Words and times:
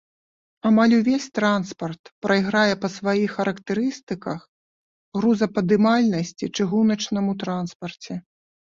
Амаль 0.69 0.95
увесь 0.99 1.27
транспарт 1.37 2.03
прайграе 2.27 2.75
па 2.87 2.91
сваіх 2.97 3.37
характарыстыках 3.37 4.39
грузападымальнасці 5.21 6.53
чыгуначнаму 6.57 7.31
транспарце. 7.47 8.13